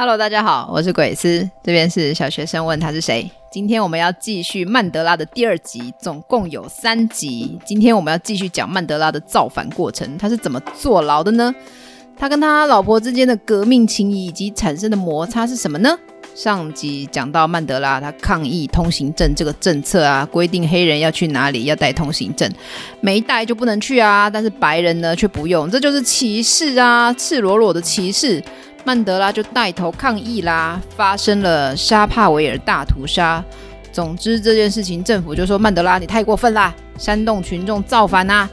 [0.00, 3.30] Hello，大家好，我是鬼斯，这边是小学生问他是谁。
[3.52, 7.58] 今天我们要继续曼德拉的第二集，总共有三集。
[7.66, 11.54] 今天我们要继续讲曼德拉的造反过程，他是怎么坐牢的呢？
[12.16, 15.94] 他跟他老婆之间的革命情谊以及产生的摩擦是什么呢？
[16.34, 22.50] 上集讲到曼德拉他抗议通行证这个政策啊，规定黑人要去哪里要带通行证，
[23.02, 28.42] 没带就不能去啊，但是白人呢却不用，这就是歧视啊，赤裸裸的歧视。
[28.84, 33.44] 曼德拉就带头抗议啦，发生了沙帕维尔大屠杀。
[33.92, 38.50] 总之这件事情，政府就说曼德拉你太过分啦，煽动群众造反呐、啊，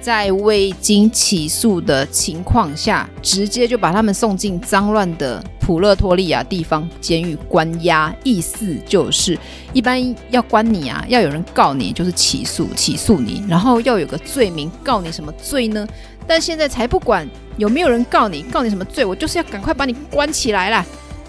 [0.00, 8.14] 在未经起诉的情况下，直接就把他们送进脏乱的普勒托利亚地方监狱关押。
[8.24, 9.38] 意思就是，
[9.72, 15.86] 一般要关你啊，要有人告你，就是起诉起诉你，然后要有个罪名，告你什么罪呢？
[16.30, 20.86] 但现在才不管有没有人告你，告你什么罪，我就是要赶快把你关起来啦。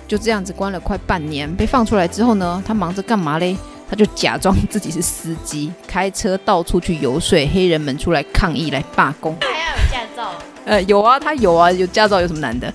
[0.08, 3.58] 就这样子关了快半年，被放出来之后呢，他忙着干嘛嘞？
[3.90, 9.36] 他就假装自己是司机，开车到处去游说黑人们出来抗议、来罢工。
[9.42, 10.34] 还要有驾照？
[10.66, 12.72] 呃，有啊，他有啊，有驾照有什么难的？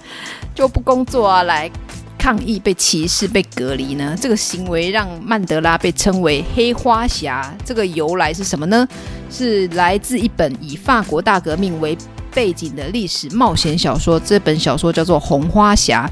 [0.53, 1.71] 就不工作啊，来
[2.19, 4.17] 抗议被歧视、被隔离呢？
[4.21, 7.55] 这个行为让曼德拉被称为“黑花侠”。
[7.65, 8.89] 这个由来是什么呢？
[9.31, 11.97] 是来自一本以法国大革命为
[12.37, 16.07] 背景的历史冒险小说，这本小说叫做《红花侠》。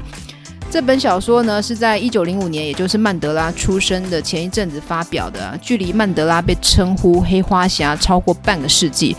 [0.71, 9.15] 这本小说呢，是在一九零五年，也就是曼德拉出生的前一阵子发表的，距离曼德拉被称呼“黑花侠”超过半个世纪。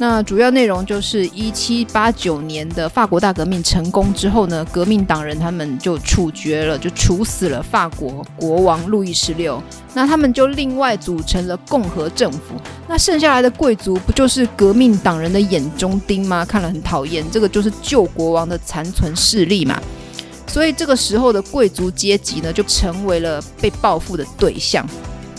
[0.00, 9.62] 那主要内容就是一七八九年的法国大革命成功之后呢，革命党人他们就处决了，就处死了法国国王路易十六。
[9.92, 12.54] 那他们就另外组成了共和政府。
[12.88, 16.46] 那剩下来的贵族不就是革命党人的眼中钉吗？
[16.46, 19.78] 看了很讨厌，这个就是旧国王的残存势力嘛。
[20.46, 24.88] 所以这个时候的贵族阶级呢，就成为了被报复的对象。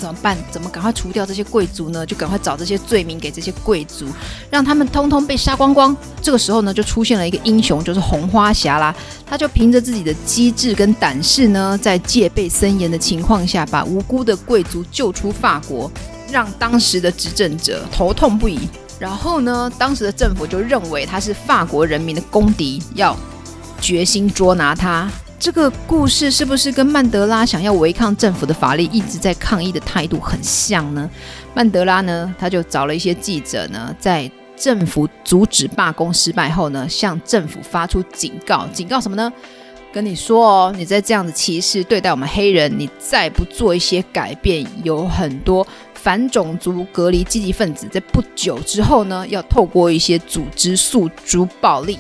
[0.02, 0.36] 怎么办？
[0.50, 2.04] 怎么赶快除掉这些贵族呢？
[2.04, 4.08] 就赶快找这些罪名给这些贵族，
[4.50, 5.96] 让他们通通被杀光光。
[6.24, 8.94] 这个时候呢，就出现了一个英雄，就是红花侠啦。
[9.26, 15.90] 他就凭着自己的机智跟胆识呢，在戒备森严的情况下，把无辜的贵族救出法国，
[16.32, 18.68] 让当时的执政者头痛不已。
[18.98, 23.16] 然后呢，当时的政府就认为他是法国人民的公敌，要
[23.80, 25.08] 决心捉拿他。
[25.42, 31.10] 这个故事是不是跟曼德拉想要违抗政府的法律，一直在抗议的态度很像呢？
[31.56, 38.68] 曼德拉呢，他就找了一些记者呢，在政府阻止罢工失败后呢，向政府发出警告。
[38.68, 39.34] 警告什么呢？
[39.92, 45.66] 跟你说哦，你再这样子歧视对待我们黑人，你再不做一些改变，有很多
[45.96, 51.98] 反种族隔离积极分子在不久之后呢，要透过一些组织诉诸暴力。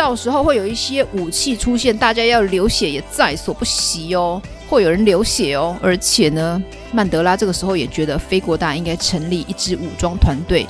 [0.00, 5.76] 到时候会有一些武器出现，大家要流血也在所不惜哦，会有人流血哦。
[5.82, 10.66] 而且呢，曼德拉这个时候也觉得非国大应该成立一支武装团队，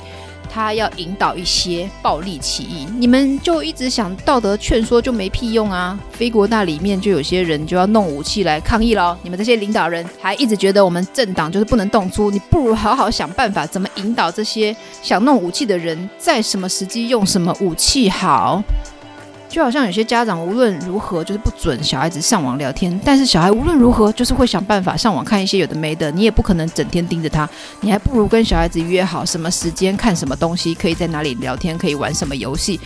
[0.49, 2.85] 他要引导一些暴力起义。
[2.97, 5.97] 你们就一直想道德劝说就没屁用啊！
[6.11, 9.15] 非国大里面就有些人就要弄武器来抗议喽。
[9.23, 18.61] 你们这些领导人还一直觉得我们政党就是不能动粗，你不如好好想办法怎么引导这些想弄武器的人，在什么时机用什么武器好。
[19.51, 27.47] 就好像有些家长无论如何就是不准小孩子上网聊天，但是小孩无论如何就是会想办法上网看一些有的没的，你也不可能整天盯着他，
[27.81, 32.79] 你还不如跟小孩子约好什么时间看什么东西，可以在哪里聊天，可以玩什么游戏。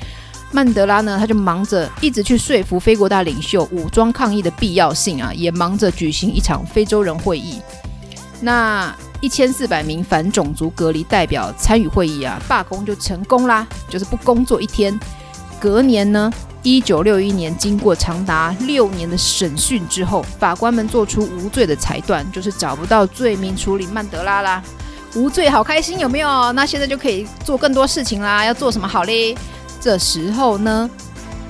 [0.51, 7.61] 曼德拉呢，他就忙着一直去说服非国大领袖武装抗议的必要性啊，也忙着举行一场非洲人会议。
[8.41, 14.97] 那一千四百名反种族隔离代表参与会议啊，罢工就成功啦，就是不工作一天。
[15.59, 16.31] 隔年呢，
[16.65, 24.63] 一九六一年，经过长达六年的审讯之后，法官们做出无罪的裁断，就是找不到罪名处理曼德拉啦。
[25.13, 26.51] 无罪，好开心，有没有？
[26.53, 28.43] 那现在就可以做更多事情啦。
[28.43, 29.37] 要做什么好嘞？
[29.79, 30.89] 这时候呢，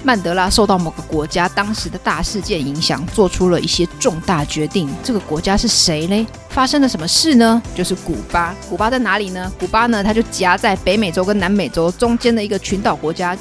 [0.04, 4.90] 曼德拉受到某个国家当时的大事件影响，做出了一些重大决定。
[5.02, 6.28] 这个国家是谁嘞？
[6.50, 7.62] 发生了什么事呢？
[7.74, 8.54] 就是古巴。
[8.70, 9.50] 古巴在哪里呢？
[9.58, 13.38] 古巴呢，它就夹在北美洲跟南美洲中间的一个群岛国家。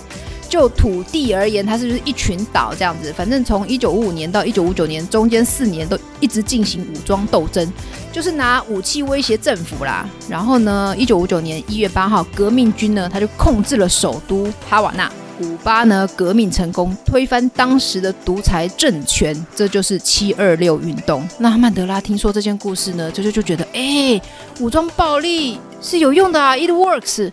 [0.48, 3.12] 就土地而言，它是不是一群岛这样子？
[3.12, 7.70] 反正从一九五五年到一九五九年中间四年都一直进行武装斗争，
[8.12, 10.08] 就是拿武器威胁政府啦。
[10.28, 15.10] 然后呢，一九五九年一月八号，革命军呢他就控制了首都哈瓦那。
[15.36, 21.28] 古巴呢革命成功，推翻当时的独裁政权，这就是七二六运动。
[21.38, 24.20] 那曼德拉听说这件故事呢，就就就觉得，哎，
[24.60, 27.32] 武装暴力是有用的啊，it works。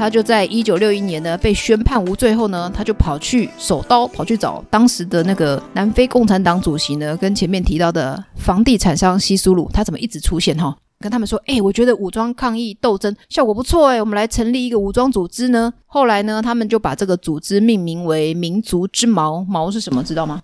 [0.00, 10.74] 他就在一九六一年呢被宣判无罪后呢，他就跑去手刀跑去找当时的那个南非共产党主席呢，跟前面提到的房地产商西苏鲁，他怎么一直出现哈？
[11.00, 15.70] 跟他们说，哎、我觉得武装抗议斗争效果不错，哎，我们来成立一个武装组织呢。
[15.84, 20.02] 后来呢，他们就把这个组织命名为“民族之矛”，矛是什么？
[20.02, 20.40] 知道吗？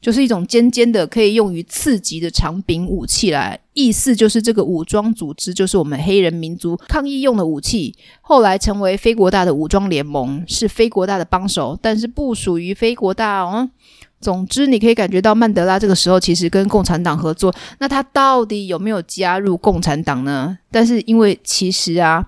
[0.00, 7.94] 就是一种尖尖的，可以用于刺激的长柄武器来，意思就是这个武装组织就是我们黑人民族抗议用的武器。
[8.20, 13.68] 后来成为非国大的武装联盟，是非国大的帮手，但是不属于非国大哦。
[14.20, 20.58] 总之，你可以感觉到曼德拉这个时候其实跟共产党合作，那他到底有没有加入共产党呢？
[20.70, 22.26] 但是因为其实啊，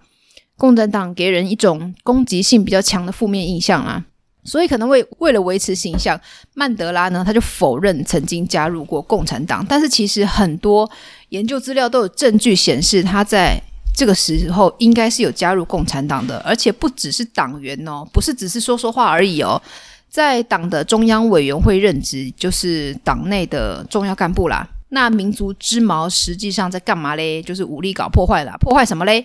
[0.57, 4.07] 共产党给人一种攻击性比较强的负面印象啊。
[4.45, 6.19] 所以可能为为了维持形象，
[6.55, 9.65] 曼德拉呢，他就否认曾经加入过共产党。
[9.69, 10.91] 但是其实很多
[11.29, 13.61] 研究资料都有证据显示，他在
[13.95, 19.61] 这个时候应该是有加入共产党的，而且不只是党员哦，不是只是说说话而已哦，
[20.09, 24.67] 在党的中央委员会任职，就是党内的重要干部啦。
[24.89, 27.43] 那民族之矛实际上在干嘛嘞？
[27.43, 29.25] 就是武力搞破坏啦，破坏什么嘞？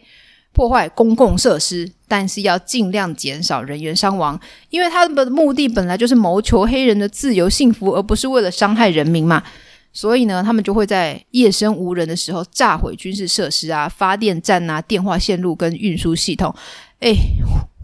[0.56, 9.44] 破坏公共设施，但是要尽量减少人员伤亡，因为他们的目的本来就是谋求黑人的自由幸福，而不是为了伤害人民嘛。
[9.92, 16.54] 所以呢，他们就会在夜深无人的时候炸毁军事设施啊、发电站啊、电话线路跟运输系统。
[17.00, 17.14] 哎，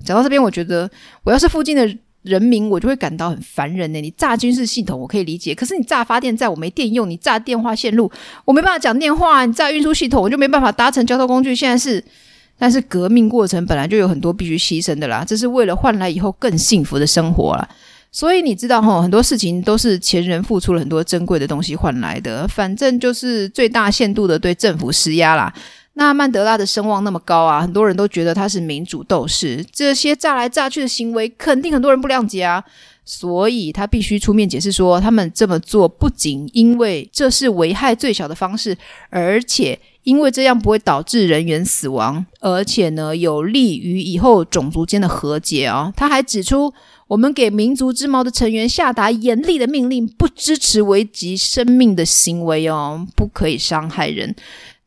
[0.05, 0.89] 讲到这边，我觉得
[1.23, 3.99] 我要是附近的人民，我就会感到很烦人呢。
[3.99, 8.11] 你炸军事系统我可以理解，可是你炸发电站我没电用，你炸电话线路
[8.45, 11.53] 我没办法讲电话，你炸运输系统我就没办法搭乘交通工具。
[11.53, 12.03] 现在是。
[12.61, 17.67] 但是革命过程本来就有很多必须牺牲的啦，这是为了换来以后更幸福的生活啦。
[18.11, 22.47] 所以你知道齁，很多事情都是前人付出了很多珍贵的东西换来的。
[22.47, 25.51] 反正就是最大限度的对政府施压啦。
[25.93, 32.63] 那曼德拉的声望那么高啊，很多人都觉得他是民主斗士，这些炸来炸去的行为肯定很多人不谅解啊。
[33.03, 38.77] 所以他必须出面解释说，他们这么做不仅因为这是危害最小的方式，
[39.09, 39.79] 而且。
[40.03, 45.93] 因为这样不会导致人员死亡，而且呢，有利于以后种族间的和解哦。
[45.95, 46.73] 他还指出，
[47.07, 54.35] 我们给民族之矛的成员下达严厉的命令，不支持危及生命的行为哦，不可以伤害人。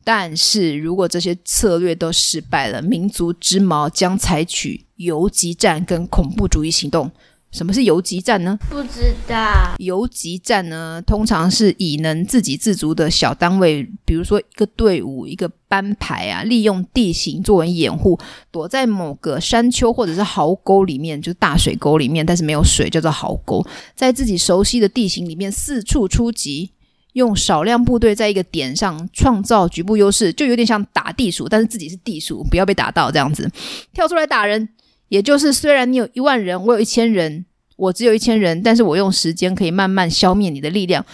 [0.03, 7.09] 但是如果这些策略都失败了，民族之矛将采取游击战跟恐怖主义行动。
[7.55, 8.59] 什么是游击战呢？
[8.69, 9.73] 不知道。
[9.77, 18.19] 游击战呢，通常是以能自给自足的小单位，比如说一个队伍、一个班排啊，利用地形作为掩护，
[18.51, 23.65] 躲在某个山丘或者是壕沟里面，就是大水沟里面，但是没有水，叫做壕沟，
[23.95, 26.71] 在自己熟悉的地形里面四处出击，
[27.13, 33.49] 用少量部队在一个点上创造局部优势，就有点像打地鼠，但是自己是地鼠，不要被打到这样子，
[33.93, 34.67] 跳出来打人。
[35.09, 41.05] 也就是，虽然你有一万人，我有一千人，我只有一千人，但是我用时间可以慢慢消灭你的力量，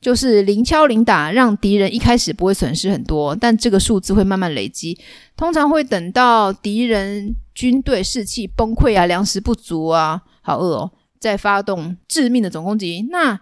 [0.00, 4.98] 就是零敲零打，让敌人一开始不会损失很多，但这个数字会慢慢累积，
[5.36, 13.40] 通常会等到敌人军队士气崩溃啊，粮食不足啊，好饿哦，再发动致命的总攻击，那。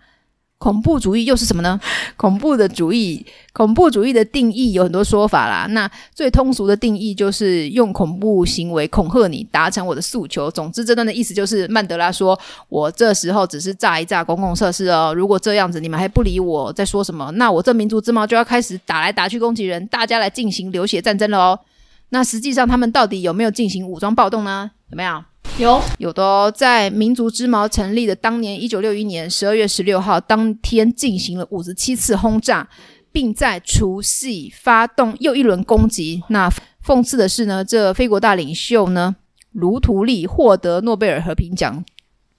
[0.65, 1.79] 恐怖主义又是什么呢？
[2.17, 3.23] 恐怖的主义，
[3.53, 5.67] 恐怖主义的定义有很多说法啦。
[5.69, 10.51] 那最通俗的定义就是用恐怖行为恐吓你，达成我的诉求。
[10.51, 12.39] 总之，这段的意思就是曼德拉说
[12.71, 17.31] ：“我这时候只是炸一炸公共设施哦，如果这样子你们还不理我，在说什么？
[17.33, 21.61] 那我这民族之矛就要开始打来打去攻击人，大家来进行流血战争了哦。
[22.09, 24.71] 那实际上他们到底有没有进行武装暴动呢？
[24.91, 25.23] 有没有？”
[25.57, 32.69] 有有的哦，在民族之矛成立的当年一九六一年十二月十六号当天进行了五十七次轰炸，
[33.13, 36.21] 并在除夕发动又一轮攻击。
[36.31, 36.51] 那
[36.85, 39.15] 讽刺的是呢，这非国大领袖呢，
[39.53, 41.85] 卢图利获得诺贝尔和平奖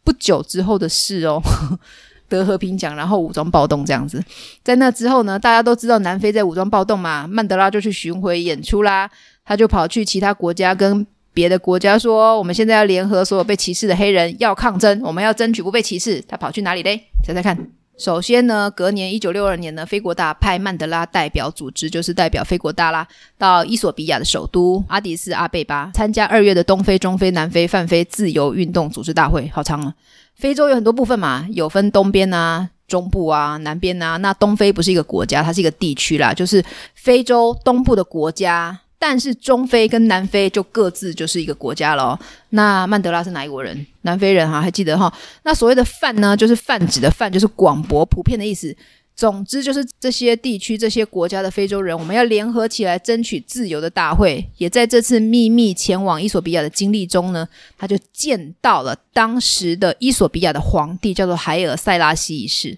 [0.03, 1.41] 不久之后的事哦，
[2.27, 4.21] 得和平奖，然后武装暴动这样子。
[4.61, 9.09] 在那之后呢，大家都知道南非在武装暴动嘛，曼德拉就去巡回演出啦，
[9.45, 11.07] 他就跑去其他国家跟。
[11.35, 16.23] 别的国家说，我们现在要联合所有被歧视的黑人，要抗争，我们要争取不被歧视。
[16.27, 16.99] 他跑去哪里嘞？
[17.23, 17.55] 猜猜看。
[17.97, 23.05] 首先呢，隔年一九六二年呢，非国大派曼德拉代表组织，就是代表非国大啦，
[23.37, 29.49] 到伊索比亚的首都阿迪斯阿贝巴参加二月的东非、中非、南非泛非自由运动组织大会。
[29.53, 29.93] 好长啊！
[30.35, 34.17] 非洲有很多部分嘛，有分东边啊、中部啊、南边啊。
[34.17, 36.63] 那东非不是一个国家，它是一个地区啦，就是
[36.95, 38.79] 非洲东部的国家。
[39.07, 42.19] 但是中非跟南非就各自就是一个国家了。
[42.49, 43.85] 那曼德拉是哪一国人？
[44.01, 45.13] 南非人哈，还记得哈？
[45.43, 48.75] 那所谓的泛呢，就是泛指的泛，就是广博、普遍的意思。
[49.15, 57.47] 总之就是这些地区、这些国家的非洲人，我们要联合起来争取自由的大会，也在这次秘密前往伊索比亚的经历中呢，
[57.77, 62.75] 他就见到了当时的伊索比亚的皇帝，叫做海尔塞拉西一世。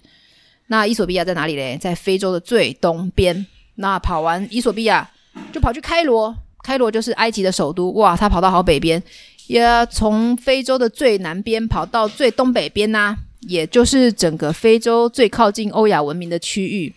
[0.66, 1.78] 那伊索比亚在哪里嘞？
[1.78, 3.46] 在非洲的最东边。
[3.76, 5.10] 那跑完伊索比亚，
[5.52, 7.92] 就跑去开罗，开罗就是埃及的首都。
[7.94, 9.02] 哇，他跑到好北边，
[9.46, 16.94] 也从非洲的最南边跑到最东北边呐、也就是整个非洲最靠近欧亚文明的区域，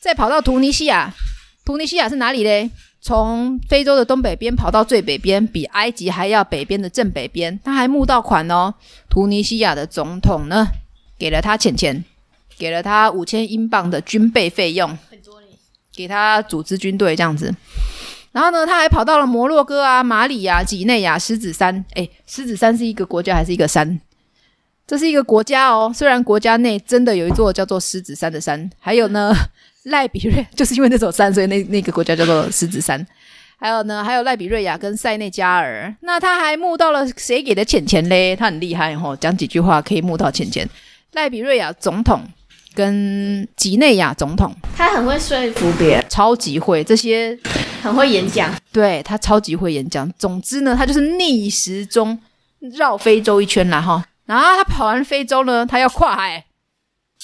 [0.00, 1.12] 再跑到突尼西亚，
[1.64, 2.70] 突尼西亚是哪里嘞？
[3.00, 8.74] 从非洲的东北边跑到最北边，比埃及还要北边的正北边，他还募到款哦。
[9.08, 10.66] 突尼西亚的总统呢，
[11.16, 12.04] 给了他钱钱，
[12.58, 14.98] 给了他五千英镑的军备费用，
[15.96, 17.52] 给他组织军队这样子。
[18.32, 21.82] 然后呢，他还跑到了摩洛哥啊、马里啊、几内亚、狮子山。
[21.94, 23.98] 诶，狮子山是一个国家还是一个山？
[24.86, 29.34] 这是一个国家哦，虽然国家内真的有一座叫做狮子山的山，还有呢，
[29.84, 33.04] 赖比瑞 就是因为那座山，所以那那个国家叫做狮子山。
[33.58, 38.36] 还有呢，还有赖比瑞亚跟塞内加尔，那他还募到了谁给的钱钱嘞？
[38.36, 40.68] 他很厉害哦，讲几句话可以募到钱钱。
[41.12, 42.22] 赖比瑞亚总统
[42.76, 47.36] 跟吉内亚总统，他很会说服别人，超级会这些，
[47.82, 50.12] 很会演讲，对，他超级会演讲。
[50.18, 52.18] 总之呢，他就是逆时钟
[52.60, 54.04] 绕非洲一圈啦哈。
[54.26, 56.44] 然后他跑完非洲呢，他要跨海，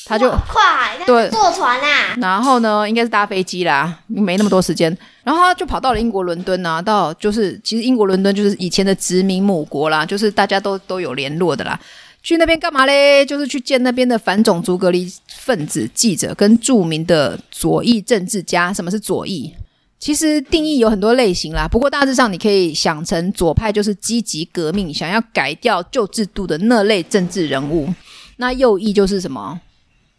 [0.07, 2.15] 他就跨海，对，坐船啊。
[2.17, 4.97] 然后呢，应该是搭飞机啦，没那么多时间。
[5.23, 11.79] 然后他就跑到了英国伦敦啊，到就是其实英国伦敦就是以前的殖民母国啦，就是大家都都有联络的啦。
[12.23, 13.27] 去那边干嘛嘞？
[13.27, 18.73] 就是去见那边的反种族隔离分子、记者跟著名的左翼政治家。
[18.73, 19.53] 什么是左翼？
[19.99, 27.93] 其实定义有很多类型啦，不过大致上你可以想成左派就是积极革命，想要改掉旧制度的那类政治人物。
[28.37, 29.61] 那右翼就是什么？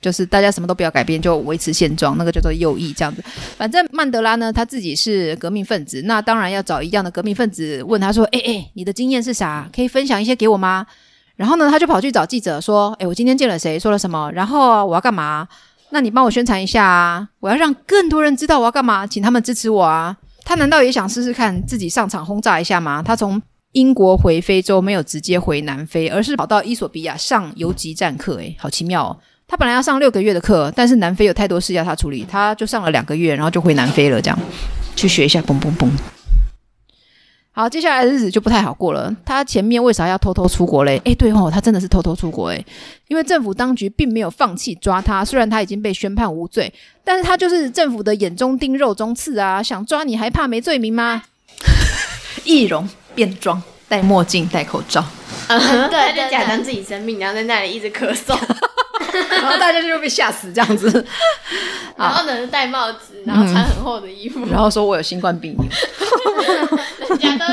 [0.01, 3.23] 就是大家什么都不要改变，就维持现状，那个叫做右翼这样子。
[3.57, 9.69] 反正曼德拉呢，他自己是革命分子，那当然要找一样的革命分子，问他说：“诶诶，你的经验是啥？
[9.73, 10.85] 可以分享一些给我吗？”
[11.35, 14.31] 然后呢，他就跑去找记者说：“诶，我今天见了谁，说了什么？
[14.31, 15.47] 然后我要干嘛？”
[15.89, 17.27] 那你帮我宣传一下啊！
[17.39, 20.17] 我要让更多人知道我要干嘛，请他们支持我啊！
[20.43, 23.03] 他难道也想试试看自己上场轰炸一下吗？
[23.03, 23.39] 他从
[23.73, 28.37] 英国回非洲，没有直接回南非，而是跑到伊索比亚上游击战课。
[28.37, 29.17] 诶，好奇妙哦！
[29.47, 34.19] 他本来要上六个月的课，但是南非有太多事要他处理，他就上了两个月，然后就回南非了。
[34.19, 34.39] 这样
[34.95, 35.87] 去学一下，嘣嘣嘣。
[37.55, 39.15] 好，接下来的日子就不太好过了。
[39.23, 40.99] 他前面为啥要偷偷出国嘞？
[41.05, 42.65] 诶，对哦，他真的是偷偷出国诶，
[43.07, 49.61] 因为政府当局并没有放弃抓他，虽然他已经被宣判无罪，但是他就是政府的眼中钉、肉中刺啊！
[49.61, 51.21] 想抓你还怕没罪名吗？
[52.43, 55.05] 易容变装，戴墨镜，戴口罩，
[55.47, 58.35] 嗯、uh-huh, 对，他就假装自己生病，然后在那里一直咳嗽。
[59.29, 61.05] 然后大家就被吓死这样子，
[61.95, 65.63] 然后呢，戴帽子，然后穿很厚的衣服，嗯、然后说我有新冠病毒，
[67.19, 67.45] 人家都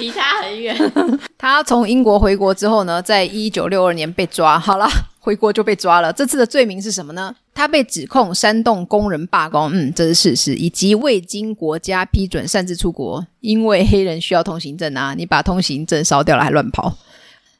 [0.00, 0.76] 离他很远。
[1.38, 4.88] 他从英国回国之后呢，在一九六二年被抓，好了，
[5.20, 6.12] 回国就被抓了。
[6.12, 7.34] 这次的罪名是什么呢？
[7.54, 16.96] 他被指控煽动工人罢工，嗯，这是事实，以及未经国家批准擅自出国，因为黑人需要通行证啊，你把通行证烧掉了还乱跑。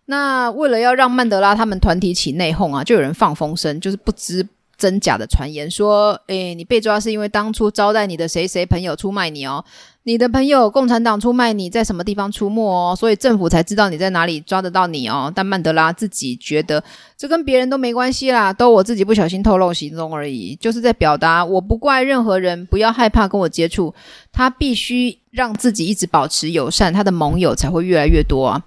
[0.07, 4.47] 那为了要让曼德拉他们团体起内讧啊，就有人放风声，就是不知
[4.79, 9.65] 真假的传言，说，诶，你被抓是因为当初招待你的谁谁朋友出卖你哦，
[10.05, 15.33] 你的朋友共产党出卖你在什么地方出没哦，所以政府才知道你在哪里抓得到你哦。
[15.35, 16.83] 但曼德拉自己觉得
[17.17, 23.93] 这跟别人都没关系啦，都我自己不小心透露行踪而已，就是在表达我不怪任何人，不要害怕跟我接触。
[24.33, 28.65] 他必须让自己一直保持友善，他的盟友才会越来越多啊。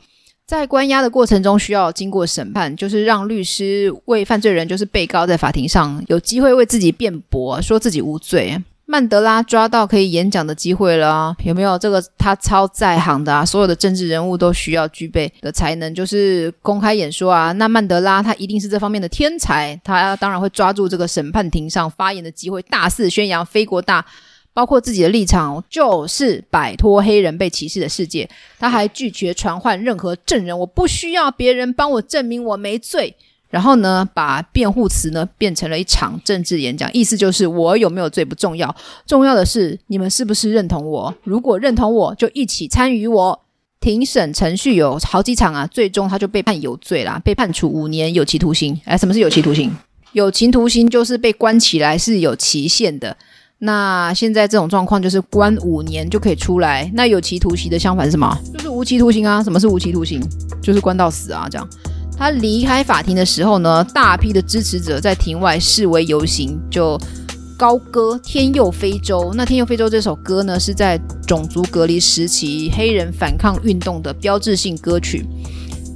[0.51, 8.61] 在关押的过程中，需要经过审判，就是让律师为犯罪人，就是被告，在法庭上有机会为自己辩驳，说自己无罪。
[8.85, 11.77] 曼德拉抓到可以演讲的机会了，有没有？
[11.79, 17.53] 这个他超在行的啊，所有的政治人物都需要具备的才能，就是公开演说啊。
[17.53, 24.05] 那曼德拉他一定是这方面的天才，他当然会抓住这个审判庭上发言的机会，大肆宣扬非国大。
[24.53, 28.29] 包括自己的立场，就是摆脱黑人被歧视的世界。
[28.59, 33.15] 他还拒绝传唤任何证人，我不需要别人帮我证明我没罪。
[33.49, 38.73] 然后呢，把辩护词呢变成了一场政治演讲，意思就是我有没有罪不重要，
[39.05, 41.13] 重要的是你们是不是认同我。
[41.23, 43.41] 如果认同我，就一起参与我。
[43.81, 48.79] 庭审程序有好几场啊，最终他就被判有罪啦，被判处五年有期徒刑。
[48.85, 49.75] 哎，什么是有期徒刑？
[50.11, 53.17] 有期徒刑就是被关起来是有期限的。
[53.63, 56.89] 那现在这种状况就是关五年就可以出来。
[56.95, 58.35] 那有期徒刑的相反是什么？
[58.51, 59.43] 就是无期徒刑啊。
[59.43, 60.19] 什么是无期徒刑？
[60.63, 61.69] 就是关到死啊，这样。
[62.17, 66.99] 他离开法庭的时候呢，大批的支持者在庭外示威游行，就
[67.55, 69.29] 高歌《天佑非洲》。
[69.35, 75.23] 那《天佑非洲》这首歌呢，是在种族隔离时期黑人反抗运动的标志性歌曲。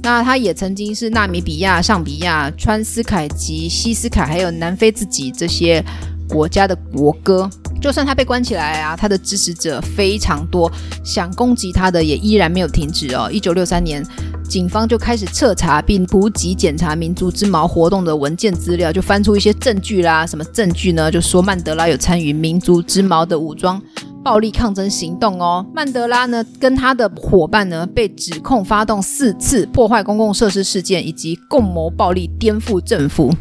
[0.04, 5.84] 那他也曾经是纳米比亚、上比亚、川斯凯及西斯凯，还有南非自己这些
[6.28, 7.48] 国家的国歌。
[7.80, 10.70] 就算他被关起来啊，他的支持者非常多，
[11.04, 13.30] 想攻击他的也依然没有停止哦。
[13.30, 14.04] 一九六三年，
[14.48, 20.26] 警方就开始彻查并普及检查民族之矛活动的文件资料，就翻出一些证据啦。
[20.26, 21.10] 什么证据呢？
[21.10, 23.80] 就说曼德拉有参与民族之矛的武装。
[24.24, 33.32] 暴力抗争行动哦，曼德拉呢跟他的伙伴呢被指控发动四次破坏公共设施事件，以及共谋暴力颠覆政府，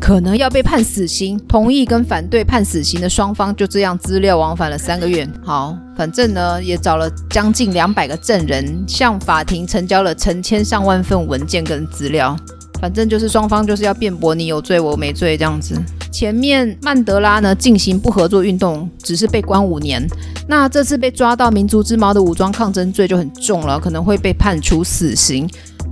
[0.00, 1.38] 可能要被判死刑。
[1.46, 5.28] 同意跟反对判死刑的双方就这样资料往返了三个月。
[5.44, 12.34] 好，反正呢也找了将近两百个证人，向法庭呈交了成千上万份文件跟资料。
[12.80, 15.78] 反正就是双方就是要辩驳你有罪我没罪这样子。
[16.10, 20.04] 前面曼德拉呢进行不合作运动，只是被关五年。
[20.48, 25.48] 那这次被抓到民族之矛的武装抗争罪就很重了，可能会被判处死刑。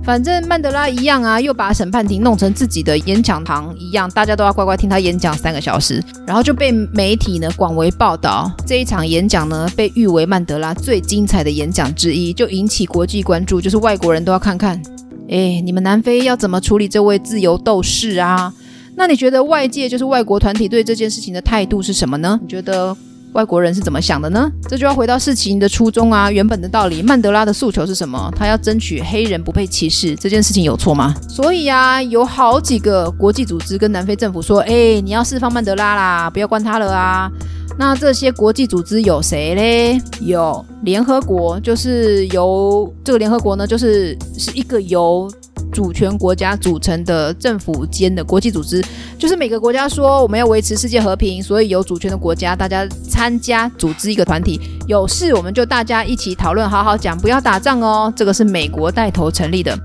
[0.09, 6.03] 反正曼德拉一样啊，又把审判庭弄成自己的演讲堂一样，大家都要乖乖听他演讲三个小时。
[6.25, 8.51] 然后就被媒体呢广为报道。
[8.65, 14.81] 这一场演讲呢被誉为曼德拉最精彩的演讲之一，就引起国际关注，就是外国人都要看看。
[15.29, 18.51] 哎，你们南非要怎么处理这位自由斗士啊？
[18.95, 22.39] 那你觉得外界就是外国团体对这件事情的态度是什么呢？
[22.41, 22.97] 你觉得
[23.33, 24.51] 外国人是怎么想的呢？
[24.67, 27.01] 这就要回到事情的初衷啊，原本的道理。
[27.01, 28.31] 曼德拉的诉求是什么？
[28.35, 31.13] 他要争取黑人不被歧视，这件事情有错吗？
[31.27, 37.31] 所以啊，有好几个国际组织跟南非政府说：“哎，你要释放曼德拉啦，不要关他了啊。”
[37.77, 40.01] 那这些国际组织有谁嘞？
[40.21, 45.31] 有联合国，就是由这个联合国呢，就是是一个由。
[45.71, 48.83] 主权国家组成的政府间的国际组织，
[49.17, 58.11] 就是每个国家说我们要维持世界和平，所以有主权的国家大家参加组织一个团体，有事我们就大家一起讨论，好好讲，不要打仗哦。
[58.15, 59.77] 这个是美国带头成立的。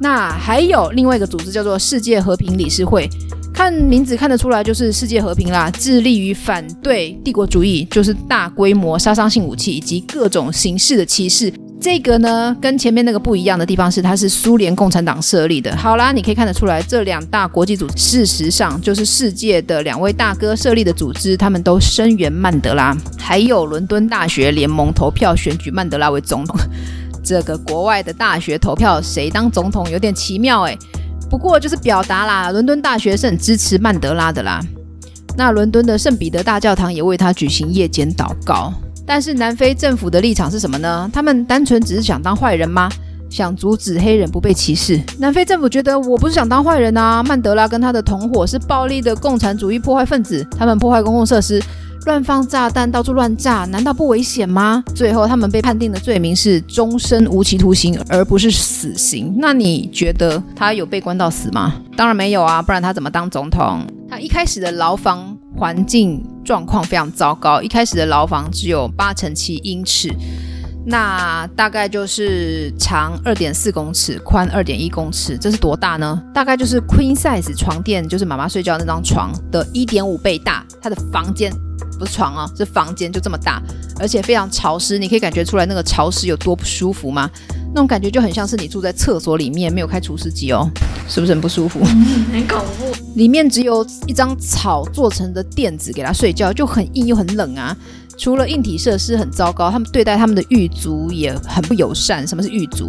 [0.00, 3.08] 那还有另外一个组织叫做世界和平理事会，
[3.62, 11.52] 看名字看得出来就是世界和平啦，致力于反对帝国主义，就是大规模杀伤性武器以及各种形式的歧视。
[11.78, 15.76] 这个呢，跟前面那个不一样的地方是，它是苏联共产党设立的。
[15.76, 22.96] 好啦，你可以看得出来，这两大国际组织，事实上就是世界的两位大哥设立的组织，他们都声援曼德拉。
[23.18, 26.58] 还有伦敦大学联盟投票选举曼德拉为总统。
[27.22, 30.78] 这个国外的大学投票谁当总统有点奇妙诶。
[31.30, 34.60] 不过就是表达啦，伦敦大学是很支持曼德拉的啦。
[35.36, 38.72] 那伦敦的圣彼得大教堂也为他举行夜间祷告。
[39.06, 41.08] 但是南非政府的立场是什么呢？
[41.12, 42.88] 他们单纯只是想当坏人吗？
[43.30, 45.00] 想阻止黑人不被歧视？
[45.18, 51.62] 南非政府觉得我不是想当坏人啊，曼德拉跟他的同伙是暴力的共产主义破坏分子，他们破坏公共设施，
[52.06, 54.82] 乱放炸弹，到处乱炸，难道不危险吗？
[54.94, 59.34] 最后他们被判定的罪名是终身无期徒刑，而不是死刑。
[59.38, 61.76] 那你觉得他有被关到死吗？
[61.96, 63.86] 当然没有啊，不然他怎么当总统？
[64.08, 70.08] 他一开始的牢房环境状况非常糟糕，一开始的牢房只有八乘七英尺，
[70.86, 76.20] 那大概就是长二点四公尺，宽二点一公尺，这是多大呢？
[76.34, 80.64] 大概就是 queen size 床垫，就是妈妈睡觉那张床的一点五倍大。
[80.80, 81.52] 它的房间
[81.98, 83.62] 不是床啊，是房间就这么大，
[83.98, 87.30] 而且非常潮湿，你可以感觉出来那个潮湿有多不舒服吗？
[87.72, 90.68] 那种感觉就很像是你住在厕所里面，没有开除湿机哦，
[91.06, 91.80] 是不是很不舒服？
[91.84, 92.92] 嗯，很恐怖。
[93.14, 97.76] 里面只有一张草做成的垫子给他睡觉，就很硬又很冷啊。
[98.20, 102.26] 除了硬体设施很糟糕，他们对待他们的狱卒也很不友善。
[102.28, 102.86] 什么是狱卒？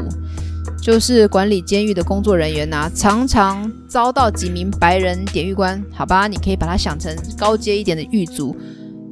[0.81, 8.53] 就是管理监狱的工作人员呐、啊，常常遭到几名白人典狱官，好吧，你可以把它想成高阶一点的狱卒。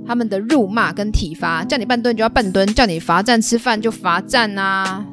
[0.05, 5.05] 他们的辱骂跟体罚，叫你半蹲就要半蹲，叫你罚站吃饭就罚站呐。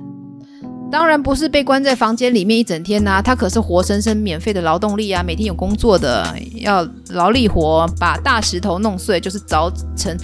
[0.90, 10.16] 当然不是被关在房间里面一整天呐、啊，他可是活生生免费的劳动力啊，每天有工作的，要劳力活，把大石头弄碎，就是凿成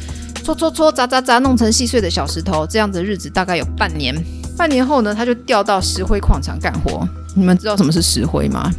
[0.42, 4.14] 搓搓搓、砸砸砸，弄成细碎的小石头，这样子的日子大概有半年。
[4.56, 7.06] 半年后呢，他就调到石灰矿场干活。
[7.34, 8.70] 你们知道什么是石灰吗？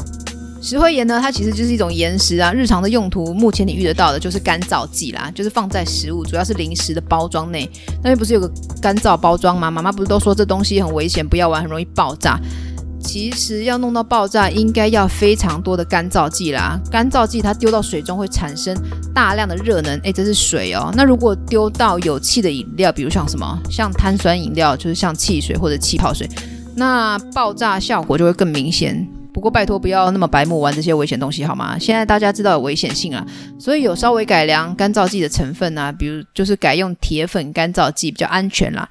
[0.61, 2.53] 石灰岩呢，它其实就是一种岩石啊。
[2.53, 7.69] 日常的用途，目前你遇得到的就是干燥剂啦，就是放在食物，主要是零食的包装内。
[7.97, 8.49] 那边不是有个
[8.81, 9.69] 干燥包装吗？
[9.69, 12.39] 妈妈不是都说这东西很危险，不要玩，很容易爆炸。
[13.03, 16.79] 其实要弄到爆炸，应该要非常多的干燥剂啦。
[16.89, 18.75] 干燥剂它丢到水中会产生
[19.13, 20.91] 大量的热能，诶，这是水哦。
[20.95, 26.27] 那如果丢到有气的饮料，比如像什么，像碳酸饮料，就是像汽水或者气泡水，
[26.75, 29.07] 那爆炸效果就会更明显。
[29.33, 31.77] 不过拜托不要那么白目玩这些危险东西好吗？
[31.79, 33.25] 现在大家知道有危险性啊，
[33.59, 38.87] 所以有稍微改良干燥剂的成分啊，比如就是改用铁粉干燥剂比较安全啦。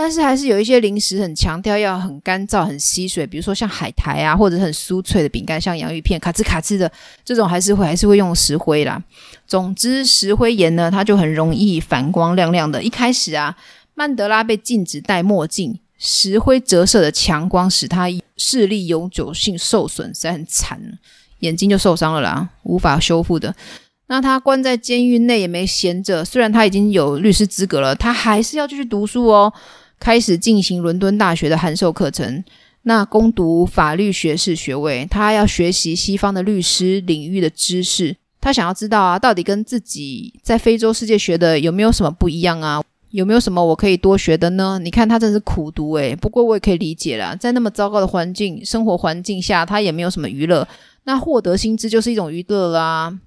[0.00, 6.88] 但是还是有一些零食很强调要很干燥、很吸水，比如说像海苔啊，或者很酥脆的饼干，像洋芋片，卡兹卡兹的
[7.24, 9.02] 这种，还是会还是会用石灰啦。
[9.48, 12.80] 总之，石灰岩呢，它就很容易反光亮亮的。
[12.80, 13.56] 一开始啊，
[13.96, 18.06] 曼德拉被禁止戴墨镜，石灰折射的强光使他
[18.36, 20.80] 视力永久性受损，实在很惨，
[21.40, 23.52] 眼睛就受伤了啦，无法修复的。
[24.06, 29.52] 那他关在监狱内也没闲着，虽然他已经有律师资格了，他还是要继续读书哦。
[29.98, 32.44] 开始进行伦敦大学的函授课程，
[32.82, 35.06] 那攻读法律学士学位。
[35.10, 42.82] 他要学习西方的律师领域的知识，他想要知道啊，到底跟自己在非洲世界学的有没有什么不一样啊？
[43.10, 44.78] 有没有什么我可以多学的呢？
[44.82, 50.68] 你看他真是苦读诶，不过我也可以理解啦，在那么糟糕的环境、生活环境下，他也没有什么娱乐。
[51.04, 53.18] 那获得薪资就是一种娱乐啦，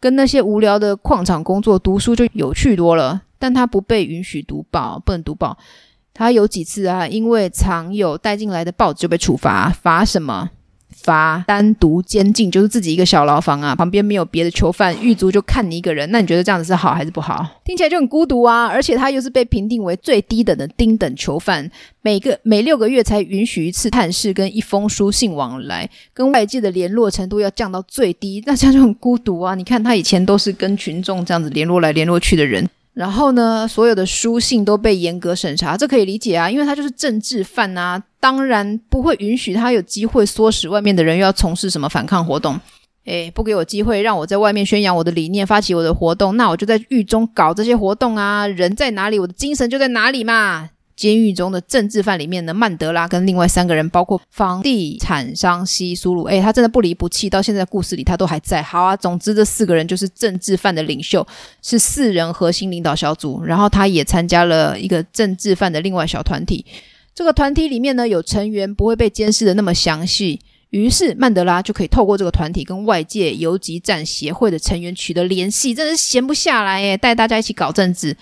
[0.00, 3.22] 跟那些无聊的矿场工作读书就有趣多了。
[3.40, 5.56] 但他不被允许读报，不能读报。
[6.12, 10.50] 他有几次啊，因为藏有带进来的报纸就被处罚，罚什么？
[11.02, 16.10] 罚单独监禁，就是自己一个小牢房啊，旁边没有别的囚犯，狱卒就看你一个人。
[16.10, 17.46] 那你觉得这样子是好还是不好？
[17.64, 18.66] 听起来就很孤独啊！
[18.66, 21.70] 而且他又是被评定为最低等的丁等囚犯，
[22.02, 29.54] 每个每六个月才允许一次探视跟一封书信往来，跟外界的联络程度要降到最低，那这样就很孤独啊！
[29.54, 32.68] 你看他以前都是跟群众这样子联络来联络去的人。
[32.98, 42.58] 然后呢，所有的书信都被严格审查，这可以理解啊，因为他就是政治犯啊，当然不会允许他有机会唆使外面的人又要从事什么反抗活动。
[43.04, 50.70] 诶，不给我机会让我在外面宣扬我的理念，发起我的活动，那我就在狱中搞这些活动啊，人在哪里，我的精神就在哪里嘛。
[50.98, 58.60] 监狱中的政治犯里面呢，曼德拉跟另外三个人，包括房地产商西苏鲁，诶，他真的不离不弃，到现在故事里他都还在。
[58.60, 61.24] 好啊，总之这四个人就是政治犯的领袖，
[61.62, 63.44] 是四人核心领导小组。
[63.44, 66.66] 然后他也参加了一个政治犯的另外小团体，
[67.14, 78.16] 这个团体里面呢有成员不会被监视的那么详细，于是曼德拉就可以透过这个团体跟外界游击战协会的成员取得联系，真是闲不下来诶，带大家一起搞政治。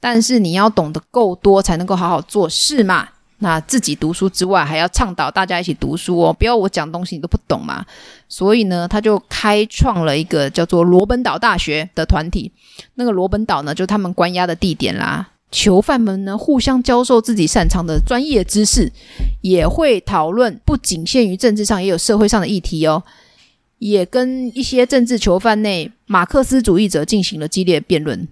[0.00, 3.08] 但是你要懂得够多，才能够好好做事嘛。
[3.40, 6.32] 那自己读书之外，还要倡导大家一起读书哦。
[6.32, 7.86] 不要我讲东西你都不懂嘛。
[8.28, 12.50] 所以呢，他就开创了一个叫做罗本岛大学的团体。
[12.94, 15.28] 那个罗本岛呢，就他们关押的地点啦。
[15.52, 18.92] 囚犯们呢，互相教授自己擅长的专业知识，
[19.40, 23.02] 也会讨论，不仅限于政治上，也有社会上的议题哦。
[23.78, 28.26] 也跟一些政治囚犯内马克思主义者进行了激烈辩论。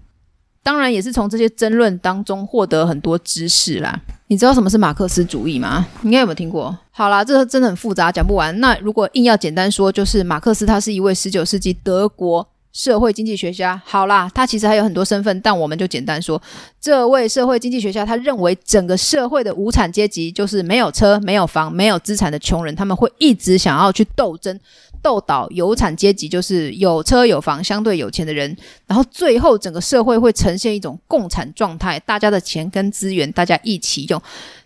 [0.67, 3.97] 当然也是从这些争论当中获得很多知识啦。
[4.27, 5.87] 你知道什么是马克思主义吗？
[6.03, 6.77] 应该有没有听过？
[6.91, 8.59] 好啦，这个真的很复杂，讲不完。
[8.59, 13.81] 那如果硬要简单说，就是马克思他是一位十九世纪德国社会经济学家。
[13.85, 16.41] 好啦，他其实还有很多身份，但我们就简单说，
[16.81, 24.59] 这位社会经济学家他认为整个社会的无产阶级就是没有车、没有房、没有资产的穷人，他们会一直想要去斗争。
[25.01, 28.55] 斗倒有产阶级，就是有车有房、相对有钱的人，
[28.85, 34.21] 然后最后整个社会会呈现一种共产状态，大家的钱跟资源大家一起用。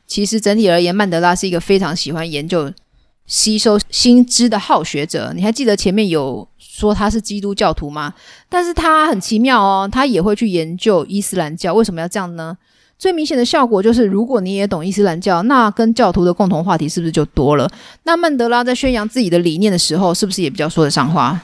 [0.08, 2.72] 其实整体而言，曼德拉是一个非常喜欢研究、
[3.26, 5.32] 吸收新知的好学者。
[5.36, 8.14] 你还记得前面有说他是基督教徒吗？
[8.50, 11.74] 但是他很奇妙哦，他也会去研究伊斯兰教。
[11.74, 12.58] 为什么要这样呢？
[13.02, 17.68] 最明显的效果就是，如果你也懂伊斯兰教，那跟教徒的共同话题是不是就多了？
[18.04, 21.42] 那曼德拉在宣扬自己的理念的时候，是不是也比较说得上话？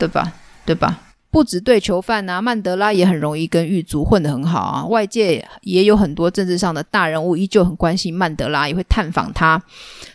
[0.00, 0.32] 对吧？
[0.64, 0.98] 对吧？
[1.30, 4.84] 不只对囚犯啊，曼德拉也很容易跟狱卒混得很好啊。
[4.86, 9.62] 外界也有很多政治上的大人物依旧很关心曼德拉，也会探访他。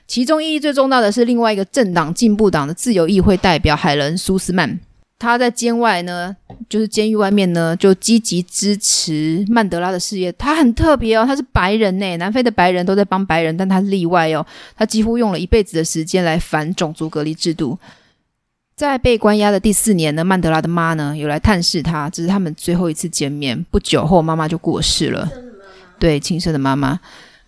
[0.05, 4.77] 其中意义最重大的是另外一个政党进步党的自由议会代表海伦苏斯曼。
[5.21, 6.35] 他在监外呢，
[6.67, 10.31] 就是监狱外面呢，就积极支持曼德拉的事业。
[10.31, 14.43] 他很特别哦，他是白人呢，南非的白人都在帮白人，但他例外哦。
[14.75, 17.77] 他几乎用了一辈子的时间来反种族隔离制度。
[18.75, 23.63] 在被关押的第四年呢，曼德拉的妈呢有来探视他，这是他们最后一次见面。
[23.69, 25.29] 不久后，妈妈就过世了。
[25.99, 26.99] 对，亲生的妈妈。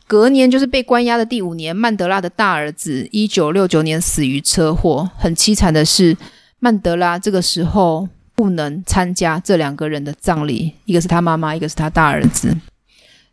[0.06, 5.10] 隔年就是被关押的第五年，曼德拉的大儿子一九六九年死于车祸。
[5.18, 6.16] 很凄惨的是。
[6.64, 12.56] 曼德拉这个时候不能参加这两个人的葬礼，一个是他妈妈，一个是他大儿子。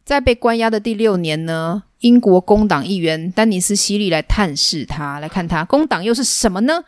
[0.05, 5.65] 在被关押的第六年呢，英国工党议员丹尼斯·希利来探视他，来看他。
[5.65, 6.83] 工党又是什么呢？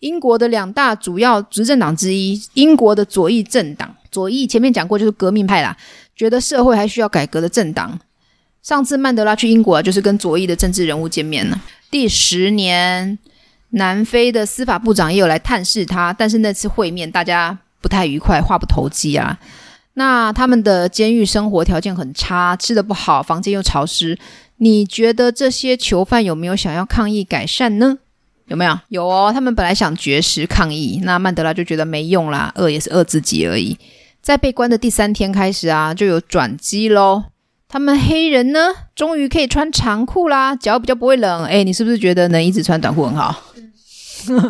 [0.00, 3.96] 英国的两大主要执政党之一，英国的左翼政党。
[4.10, 5.74] 左翼前面讲过，就是革命派啦，
[6.14, 7.98] 觉得社会还需要改革的政党。
[8.62, 11.58] 上次曼德拉去英国啊，就是跟左翼的政治人物见面了。
[11.90, 13.18] 第十年。
[13.72, 19.38] 南非的司法部长也有来探视他，但是那次会面大家不太愉快，话不投机啊。
[19.94, 24.18] 那他们的监狱生活条件很差，吃得不好，房间又潮湿。
[24.56, 27.98] 你觉得这些囚犯有没有想要抗议改善呢？
[28.46, 28.78] 有没有？
[28.88, 33.78] 有哦，他们本来想绝食抗议，那曼德拉就觉得没用啦，饿也是饿自己而已。
[34.20, 37.24] 在被关的第三天开始啊，就有转机喽。
[37.72, 41.46] 他们黑人呢，终于可以穿长裤啦，脚比较不会冷。
[41.46, 43.34] 诶，你是不是觉得能一直穿短裤很好？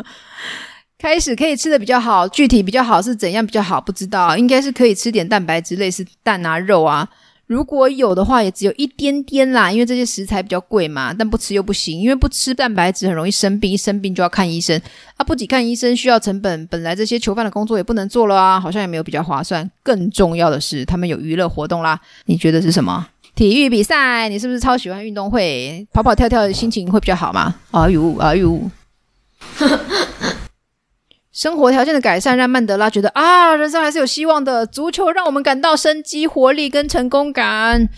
[0.98, 3.80] 开始可以吃的比较好，具体比较好是怎样比较好？
[3.80, 7.08] 不知道，应该是可以吃点蛋白质，类似蛋啊、肉啊。
[7.52, 11.12] 如果有的话，也只有一点点啦，因为这些食材比较贵嘛。
[11.12, 14.80] 但不吃又不行，因为不吃蛋白质很容易生病，一生病就要看医生
[15.16, 15.24] 啊。
[15.24, 19.70] 不仅看医生需要成本，本来这些囚犯的工作也不能做了啊，好像也没有比较划算。
[19.82, 22.00] 更重要的是，他们有娱乐活动啦。
[22.24, 23.06] 你觉得是什么？
[23.34, 24.28] 体育比赛？
[24.28, 25.86] 你是不是超喜欢运动会？
[25.92, 27.54] 跑跑跳跳的心情会比较好吗？
[27.70, 28.70] 哎呦，哎呦。
[31.32, 34.66] 生活条件的改善让曼德拉觉得啊，人生还是有希望的。
[34.66, 37.88] 足球让我们感到生机、活力跟成功感。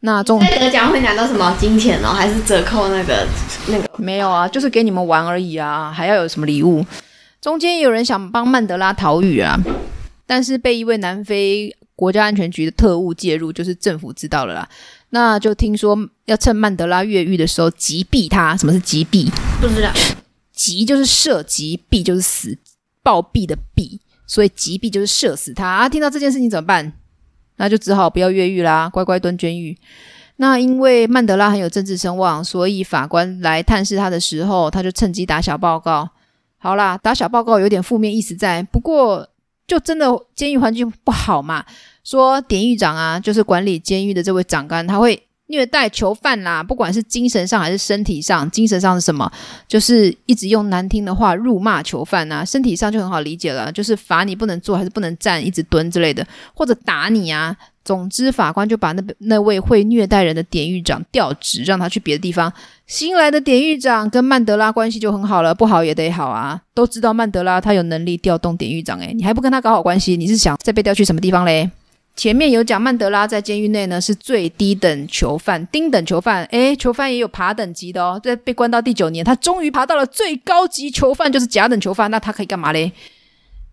[0.00, 2.08] 那中得奖会拿到什么金钱哦？
[2.08, 3.26] 还是折扣那个
[3.66, 3.90] 那个？
[3.96, 6.84] 没有啊，就是给你们玩而已啊，还要有什么礼物？
[7.40, 9.58] 中间有人想帮曼德拉逃狱啊，
[10.24, 14.68] 但是被一位南非国家安全局的特务介入，就是政府知道了啦。
[15.10, 18.56] 那就听说要趁曼德拉越狱的时候击毙他。
[18.56, 19.28] 什么是击毙？
[19.60, 19.90] 不知道。
[20.54, 22.56] 击就是射击，毙就是死，
[23.02, 25.88] 暴毙的毙，所以击毙就是射死他啊！
[25.88, 26.92] 听到这件事情怎么办？
[27.56, 29.76] 那就只好不要越狱啦，乖乖蹲监狱。
[30.36, 36.08] 那因为曼德拉很有政治声望，所以法官来探视他的时候，他就趁机打小报告。
[36.58, 39.28] 好啦，打小报告有点负面意思在，不过
[39.66, 41.64] 就真的监狱环境不好嘛。
[42.04, 45.20] 说典狱长啊，就是管理监狱的这位长官，他会。
[45.48, 49.30] 虐待囚犯啦，不管是精神上还是身体上，精神上是什么？
[49.68, 52.44] 就是一直用难听的话辱骂囚犯啊。
[52.44, 57.54] 身体上就很好理解了，就是罚你不能坐还是不能站，一直蹲之类的，或者打你啊。
[57.84, 62.50] 总之，法官就把那那位会虐待人的典狱长调职，让他去别的地方。
[62.86, 66.58] 新来的典狱长跟曼德拉关系就很好了，不好也得好啊。
[66.72, 70.16] 都知道曼德拉他有能力调动典狱长，诶，你还不跟他搞好关系？
[70.16, 71.70] 你是想再被调去什么地方嘞？
[72.16, 76.44] 前面有讲曼德拉在监狱内呢是最低等囚犯，丁等囚犯。
[76.46, 78.20] 诶，囚犯也有爬等级的哦。
[78.22, 82.10] 在被关到第九年，他终于爬到了最高级囚犯，就是甲等囚犯。
[82.10, 82.92] 那他可以干嘛嘞？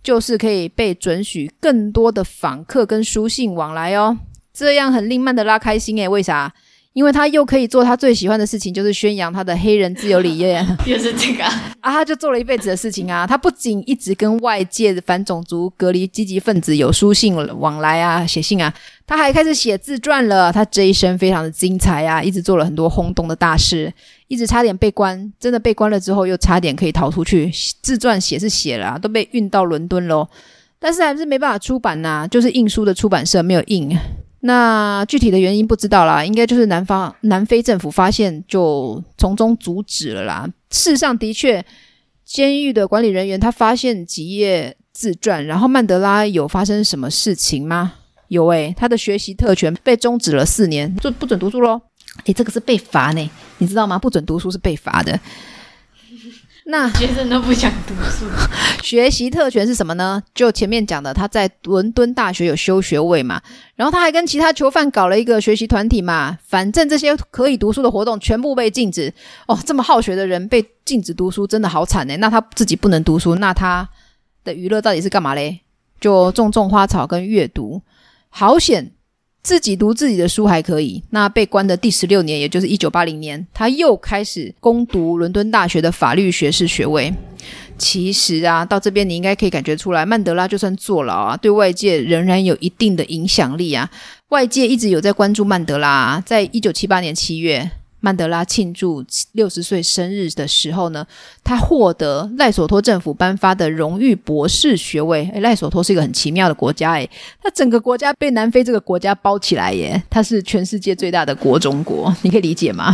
[0.02, 4.18] 就是可以被准许更多的访客跟书信往来哦。
[4.52, 6.52] 这样很令曼德拉开心诶，为啥？
[6.94, 13.26] 因为他又可以做他最喜欢的事情，就是宣扬他的黑人自由理念， 就是这个啊，他就做了一辈子的事情啊。
[13.26, 18.74] 他不仅一直跟外界的反种族隔离积极分子有书信往来啊，写信啊，
[19.08, 20.52] 他还开始写自传了。
[20.52, 23.94] 他这一生非常的精彩啊，一直做了很多轰动的大事，
[24.28, 27.50] 一直差点被关，真的被关了之后又差点可以逃出去。
[27.82, 30.28] 自传写是写了啊，都被运到伦敦喽，
[30.78, 33.98] 但是还是没办法出版呐啊，就是印书的出版社没有印。
[34.42, 40.48] 那具体的原因不知道啦，应该就是南方南非政府发现就从中阻止了啦。
[40.72, 41.64] 事实上，的确，
[42.26, 47.94] 监狱的管理人员他发现几页自传，然后曼德拉有发生什么事情吗？
[48.30, 51.80] 有诶、他的学习特权被终止了四年，就不准读书喽。
[52.26, 54.00] 诶，这个是被罚呢，你知道吗？
[54.00, 55.20] 不准读书是被罚的。
[56.72, 58.26] 那学生都不想读书，
[58.82, 60.24] 学习特权是什么呢？
[60.34, 63.42] 就前面讲的，他在伦敦大学有修学位嘛，
[63.76, 69.14] 然后他还跟其他囚犯搞了一个学习团体嘛，反正这些可以读书的活动全部被禁止。
[69.48, 72.16] 哦，这么好学的人被禁止读书，真的好惨呢。
[72.18, 73.88] 那他自己不能读书，那他
[74.46, 75.60] 的娱乐到底是干嘛嘞？
[76.00, 77.82] 就种种花草跟阅读，
[78.30, 78.94] 好险。
[79.44, 87.12] 自己读自己的书还可以，那被关的第十六年，也就是一九八零年，他又开始攻读伦敦大学的法律学士学位。
[87.78, 93.90] 其实啊，到这边你应该可以感觉出来，曼德拉就算坐牢啊，对外界仍然有一定的影响力啊。
[94.30, 97.72] 外界一直有在关注曼德拉啊，在一九七八年七月。
[98.02, 101.06] 曼德拉庆祝六十岁生日的时候呢，
[101.44, 105.30] 他获得赖索托政府颁发的荣誉博士学位。
[105.34, 107.10] 诶，赖索托是一个很奇妙的国家，诶，
[107.42, 112.94] 他整个国家被南非这个国家包起来耶，它是全世界最大的国中国，你可以理解吗？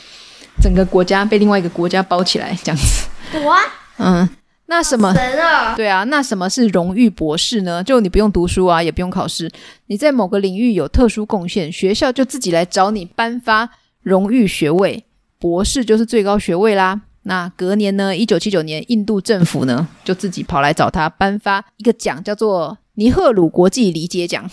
[0.62, 3.38] 整个国家被另外一个国家包起来，这样子。
[3.46, 3.58] 哇，
[3.96, 4.28] 嗯，
[4.66, 5.14] 那什么？
[5.14, 5.74] 神啊！
[5.74, 7.82] 对啊，那什么是荣誉博士呢？
[7.82, 9.50] 就你不用读书啊，也不用考试，
[9.86, 13.70] 你在某个领域有特殊贡献，学校就自己来找你颁发。
[14.02, 15.04] 荣誉学位，
[15.38, 17.02] 博士就是最高学位啦。
[17.24, 24.44] 那隔年呢，一九七九年，印度政府呢就自己跑来找他颁发一个奖，叫做尼赫鲁国际理解奖。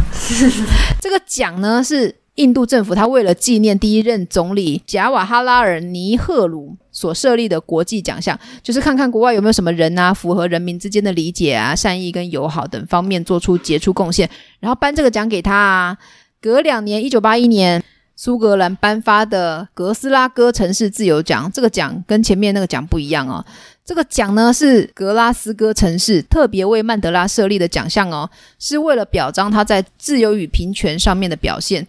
[1.00, 14.28] 这个奖呢是印度政府他为了纪念第一任总理贾瓦哈拉尔尼赫鲁所设立的国际奖项，就是看看国外有没有什么人啊，符合人民之间的理解啊、善意跟友好等方面做出杰出贡献，
[14.60, 15.96] 然后颁这个奖给他啊。
[16.42, 17.82] 隔两年，一九八一年。
[18.24, 23.44] 苏格兰颁发的格斯拉哥城市自由奖，这个奖跟前面那个奖不一样哦。
[23.84, 28.30] 这个奖呢是格拉斯哥城市特别为曼德拉设立的奖项哦，
[28.60, 31.84] 是为了表彰他在自由与平权上面的表现。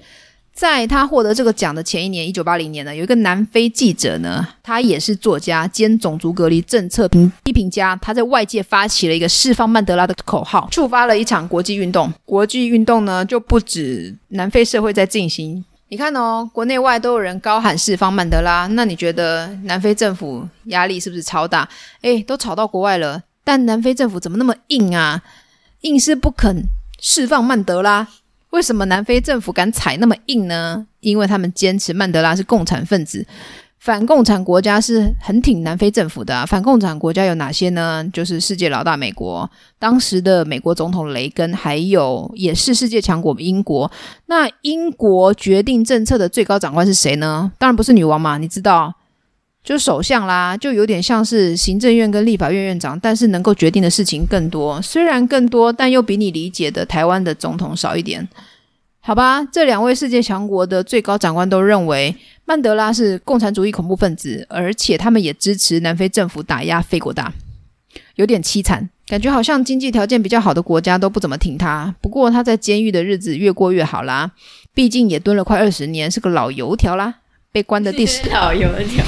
[0.51, 12.11] 在他获得这个奖的前一年，一九八零年呢，有一个南非记者呢，他也是作家兼种族隔离政策评批评家，他在外界发起了一个释放曼德拉的口号，触发了一场国际运动。
[12.25, 15.63] 国际运动呢就不止南非社会在进行。
[15.93, 21.69] 你看哦，国内外都有人高喊释放曼德拉，那你觉得南非政府压力是不是超大？
[22.01, 25.21] 诶，都吵到国外了，但南非政府怎么那么硬啊？
[25.81, 26.63] 硬是不肯
[26.99, 28.07] 释放曼德拉。
[28.49, 30.87] 为什么南非政府敢踩那么硬呢？
[31.01, 33.23] 因为他们坚持曼德拉是共产分子。
[33.83, 36.45] 反共产国家是很挺南非政府的啊。
[36.45, 38.01] 反共产国家有哪些呢？
[38.13, 43.91] 就是世界老大美国，当时的美国总统雷根，还有也是世界强国英国。
[44.27, 47.51] 那英国决定政策的最高长官是谁呢？
[47.57, 48.93] 当然不是女王嘛，你知道，
[49.61, 54.81] 就首相啦，就有点像是行政院跟立法院院长，但是能够决定的事情更多。
[54.81, 58.29] 虽然更多，但又比你理解的台湾的总统少一点。
[59.05, 62.15] 好吧，这两位世界强国的最高长官都认为
[62.53, 67.33] 曼德拉是共产主义恐怖分子，而且他们也支持南非政府打压非国大，
[68.13, 71.95] 有点凄惨，感觉好像经济条件比较好的国家都不怎么挺他。
[71.99, 74.29] 不过他在监狱的日子越过越好啦，
[74.71, 77.15] 毕竟也蹲了快二十年，是个老油条啦。
[77.51, 79.03] 被关的第十老油条，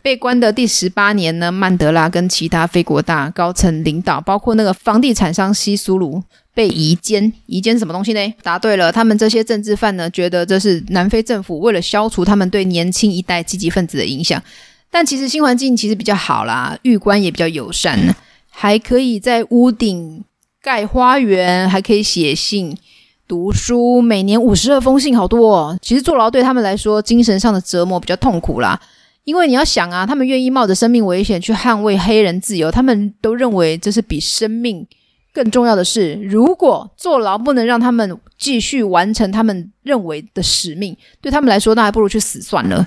[0.00, 6.22] 被关的第十八年呢，曼德拉跟其他非国大高层领导，包括那个房地产商西苏鲁。
[6.54, 8.34] 被移监，移监什么东西呢？
[8.42, 14.40] 答对了，他们这些政治犯呢，觉得这是南非政府为了消除他们对年轻一代积极分子的影响。
[14.88, 18.14] 但其实新环境其实比较好啦，狱官也比较友善，
[18.48, 20.22] 还可以在屋顶
[20.62, 22.78] 盖花园，还可以写信、
[23.26, 25.76] 读书，每年五十二封信，好多哦。
[25.82, 28.80] 其实坐牢对他们来说，精神上的折磨比较痛苦啦，
[29.24, 34.86] 因为你要想啊，他们愿意冒着生命危险去捍卫黑人自由，他们都认为这是比生命。
[35.34, 42.86] 更重要的是，如果坐牢不能让他们继续完成他们认为的使命，对他们来说，那还不如去死算了。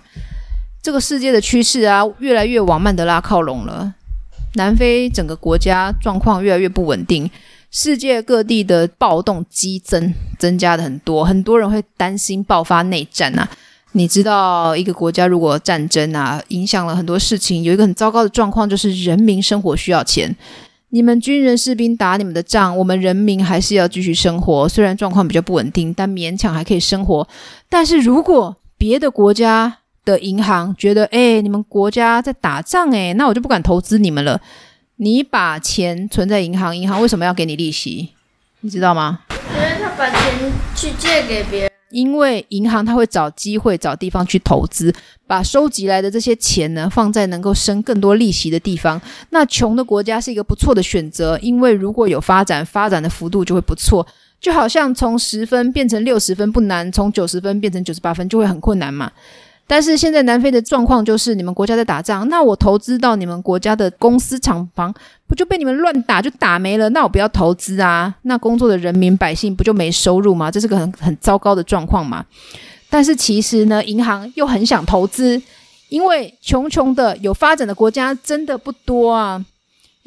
[0.82, 3.94] 这个世界的趋势啊，越来越往曼德拉靠拢了。
[4.54, 7.30] 南非整个国家状况越来越不稳定，
[7.70, 13.50] 世界各地的暴动激增，增加的很多，很多人会担心爆发内战啊。
[13.92, 20.34] 你知道，一个国家如果战争啊，影响了很多事情，有一个很糟糕的状况，就是人民生活需要钱。
[20.90, 24.70] 你们军人士兵打你们的仗，我们人民还是要继续生活。
[24.70, 27.28] 虽然状况比较不稳定，但勉强还可以生活。
[27.68, 34.40] 但是如果别的国家的银行觉得，哎，你们国家在打仗，哎，那我就不敢投资你们了。
[34.96, 38.14] 你把钱存在银行，银行为什么要给你利息？
[38.62, 39.20] 你知道吗？
[39.30, 41.77] 因为他把钱去借给别人。
[41.90, 44.94] 因为银行它会找机会找地方去投资，
[45.26, 49.02] 把收集来的这些钱呢，放在能够生更多利息的地方。
[49.30, 54.06] 那穷的国家是一个不错的选择，因为如果有发展，发展的幅度就会不错。
[54.40, 59.12] 就好像从十分变成六十分不难，从九十分变成九十八分就会很困难嘛。
[59.70, 64.94] 但是现在南非的状况就是，你们国家在打仗，那我投资到你们国家的公司厂房，
[65.28, 66.88] 不就被你们乱打就打没了？
[66.92, 68.16] 那我不要投资啊！
[68.22, 70.50] 那工作的人民百姓不就没收入吗？
[70.50, 72.26] 这是个很很糟糕的状况嘛。
[72.90, 75.42] 但是其实呢，银行又很想投资，
[75.90, 79.46] 因为穷穷的有发展的国家真的不多啊。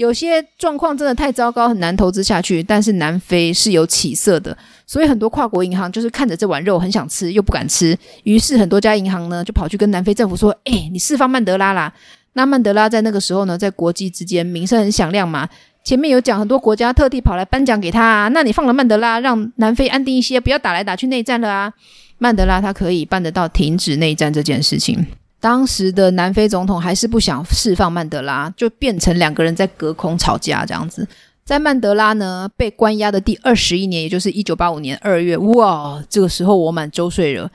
[0.00, 2.62] 有些状况真的太糟糕，很难投资下去。
[2.62, 7.94] 但是南非是有起色的，所以很多跨国银行就是看着这碗肉很想吃，又不敢吃。
[8.22, 11.92] 于是很多家银行呢就跑去跟南非政府说：“哎，你释放曼德拉啦！”
[12.32, 15.46] 那曼德拉在那个时候呢，在国际之间名声很响亮嘛。
[15.84, 18.28] 前面有讲很多国家特地跑来颁奖给他啊。
[18.28, 21.70] 那你放了曼德拉，让南非安定一些，不要打来打去内战了啊。
[22.16, 25.04] 曼德拉他可以办得到停止内战这件事情。
[25.40, 31.08] 当时的南非总统还是不想释放曼德拉，就变成两个人在隔空吵架这样子。
[31.44, 37.50] 在曼德拉呢被关押的第二十一年，也就是一九八五年二月，哇，这个时候我满周岁了。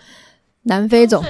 [0.63, 1.23] 南非总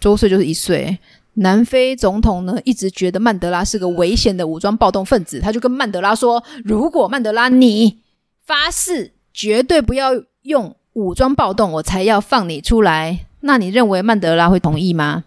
[0.00, 0.98] 周岁就是一岁。
[1.34, 7.98] 南非总统呢一直觉得曼德拉是个危险的武装暴动分子，他就跟曼德拉说：“如果曼德拉你
[8.44, 10.10] 发誓绝对不要
[10.42, 15.24] 用武装暴动，我才要放你出来。”那你认为曼德拉会同意吗？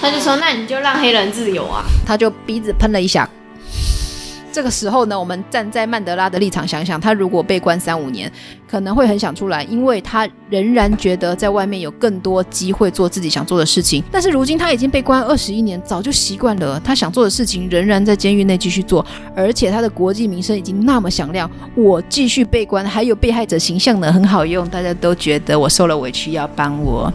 [0.00, 3.28] 他就说：“那你就让黑人自由啊！”他就鼻子喷了一下，
[4.52, 8.30] 这个时候呢，我们站在曼德拉的立场想想，他如果被关三五年，
[8.68, 14.02] 可能会很想出来，因为他仍然觉得在外面有更多机会做自己想做的事情。
[14.10, 21.50] 但是如今他已经被关二十一年，早就习惯了，他想做的事情仍然在监狱内继续做，而且他的国际名声已经那么响亮。
[21.76, 27.10] 我继续被关，还有被害者形象呢，很好用，大家都觉得我受了委屈要帮我。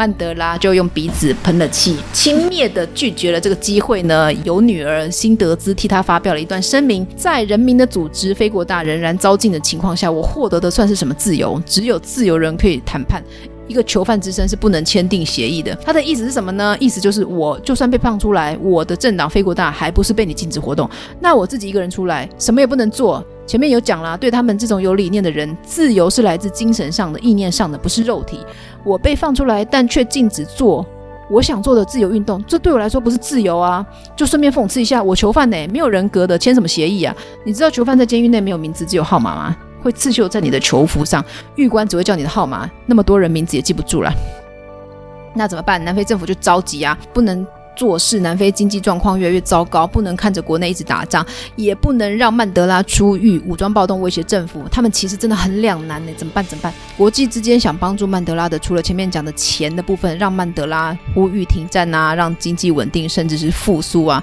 [0.00, 4.32] 曼德拉就用鼻子喷了气，轻蔑地拒绝了这个机会呢。
[4.44, 11.62] 有女儿辛德兹替他发表了一段声明，在人民的组织非国大仍然遭禁的情况下，我获得的算是什么自由？
[11.66, 13.22] 只有自由人可以谈判，
[13.68, 15.74] 一个囚犯之身是不能签订协议的。
[15.84, 16.74] 他的意思是什么呢？
[16.80, 20.88] 意思就是，我就算被放出来，我的政党非国大还不是被你禁止活动，
[21.20, 23.22] 那我自己一个人出来，什么也不能做。
[23.50, 28.38] 前面有讲啦，对他们这种有理念的人，自由是来自精神上的、意念上的，不是肉体。
[28.84, 30.86] 我被放出来，但却禁止做
[31.28, 33.84] 我想做的自由运动，这对我来说不是自由啊！
[34.14, 37.12] 就顺便讽刺一下，我囚犯呢，没有人格的，签什么协议啊？
[37.44, 39.56] 你知道囚犯在监狱内没有名字，只有号码吗？
[39.82, 41.24] 会刺绣在你的囚服上，
[41.56, 44.12] 狱官只会叫你的号码，那么多人名字也记不住了。
[45.34, 45.84] 那怎么办？
[45.84, 47.44] 南非政府就着急啊，不能。
[47.80, 51.24] 做事，南非经济状况越来越糟糕，不能看着国内一直打仗，
[51.56, 56.44] 也不能让曼德拉出狱，武装暴动威胁政府，他们其实真的很两难呢，怎么办？
[56.44, 56.70] 怎么办？
[56.94, 64.22] 国际之间想帮助曼德拉的，除了前面讲的钱的部分，让曼德拉呼吁停战啊，让经济稳定，甚至是复苏啊，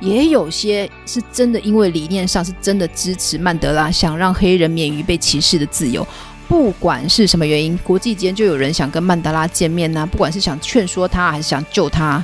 [0.00, 6.06] 也有些是真的，因为理念上是真的支持曼德拉，想让黑人免于被歧视的自由。
[6.46, 12.22] 不管是什么原因，国际间就有人想跟曼德拉见面呢、不管是想劝说他，还是想救他。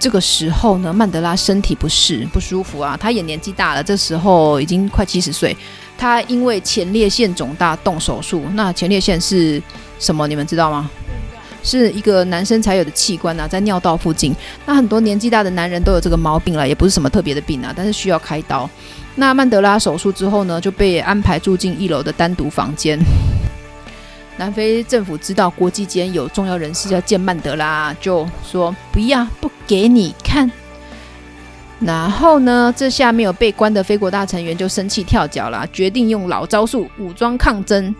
[0.00, 5.54] 这个时候呢，曼德拉身体不适不舒服啊，他也年纪大了，这时候已经快七十岁。
[5.98, 8.42] 他因为前列腺肿大动手术。
[8.54, 9.62] 那前列腺是
[9.98, 10.26] 什么？
[10.26, 10.90] 你们知道吗？
[11.62, 14.34] 是一个男生才有的器官啊，在尿道附近。
[14.64, 18.68] 那很多年纪大的男人都有这个毛病了，也不是什么特别的病啊，但是需要开刀。
[19.16, 22.98] 那曼德拉手术之后呢，就被安排住进一楼的单独房间。
[24.36, 30.50] 南非政府知道国际间有重要人士要见曼德拉，就说不要，不给你看。
[31.80, 37.94] 然后呢，这下面有被关的非国大成员就生气跳脚了，决定用老招数武装抗争。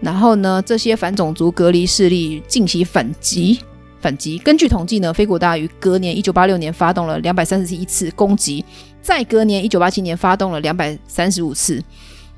[0.00, 3.60] 然后呢，这些反种族隔离势力进行反击。
[4.00, 4.36] 反击。
[4.36, 8.62] 根据统计呢，非国大于隔年一九八六年发动了两百三十一次攻击，
[9.00, 11.82] 再隔年一九八七年发动了两百三十五次。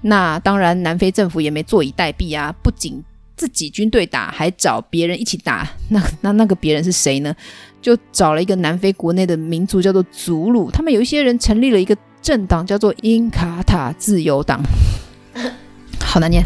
[0.02, 3.02] 那当然，南非政府也没坐以待毙啊，不仅
[3.36, 5.68] 自己军队打，还找别人一起打。
[5.90, 7.34] 那那那个别人是谁呢？
[7.82, 10.70] 就找了一个南非国内的民族，叫做祖鲁。
[10.70, 14.60] 他们有一些人成立了一个政党，叫做英卡塔自由党。
[16.00, 16.42] 好难念。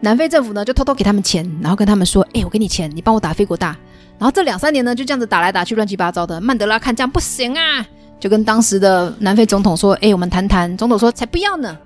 [0.00, 3.76] 南非政府呢，就偷偷给他们钱，然后跟他们说：“哎、我给你钱，你帮我打非国大。”
[4.18, 6.40] 然后这两三年呢，就这样子打来打去，乱七八糟的。
[6.40, 7.86] 曼德拉看这样不行啊，
[8.20, 11.78] 就跟当时的南非总统说：“哎、我们谈谈。”总统说：“才不要呢。”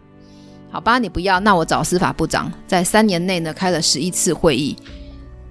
[0.71, 4.77] 好吧，你不要，那我找司法部长，在三年内呢开了十一次会议，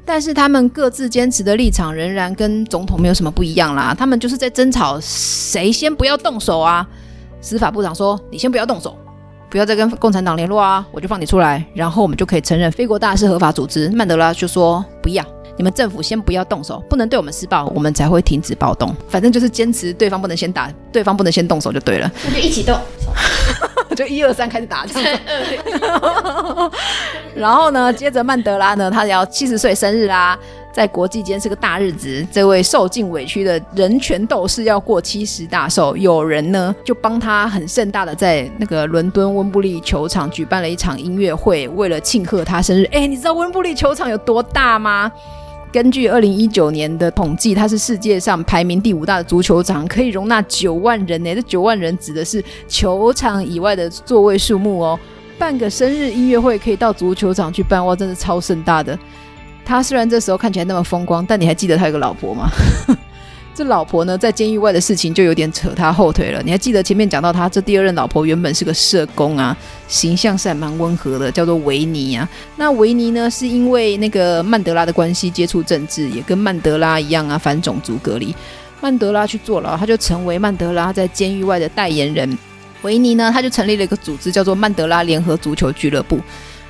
[0.05, 3.95] 但是他们各自坚持的立场仍然跟总统没有什么不一样啦。
[3.97, 6.88] 他们就是在争吵谁先不要动手啊。
[7.41, 8.97] 司法部长说：“你先不要动手，
[9.49, 15.24] 不要再跟共产党联络啊，我就放你出来，然后我们就可以承认非国大是合法组织。”曼德拉就说：“不要，
[15.55, 18.93] 你们政府先不要动手，不能对我们施暴，我们才会停止暴动。
[19.07, 22.80] 反正就是坚持对方不能先打，对方不能先动手就对了。”那就一起动。
[23.97, 25.21] 就一二三开始打这样子，
[27.33, 30.37] 然后呢，接着曼德拉呢，他要七十岁生日啦，
[30.71, 32.23] 在国际间是个大日子。
[32.31, 42.83] 这位受尽委屈的人权斗士要过七十大寿，有人呢就帮他很盛大的在那个伦敦温布利球场举办了一场音乐会，为了庆贺他生日。
[42.91, 45.11] 哎，你知道温布利球场有多大吗？
[45.78, 51.36] 根据二零一九年的统计，它是世界上排名第五大的足球场，可以容纳九万人呢。
[51.36, 54.99] 这九万人指的是球场以外的座位数目哦。
[55.38, 58.97] 办个生日音乐会可以到足球场去办，哇，真的超盛大的。
[59.63, 62.49] 他虽然这时候看起来那么风光，但你还记得他有个老婆吗？
[63.58, 66.39] 这老婆呢，在监狱外的事情就有点扯他后腿了。
[66.43, 72.30] 你还记得前面讲到他这第二任老婆原本是个社工啊，形象是还蛮温和的，叫做维尼啊。
[72.58, 78.32] 那维尼呢，是因为那个曼德拉的关系接触政治，也跟曼德拉一样啊，反种族隔离。
[78.80, 82.38] 曼德拉去坐牢，他就成为曼德拉在监狱外的代言人。
[82.84, 86.20] 维尼呢，他就成立了一个组织，叫做曼德拉联合足球俱乐部。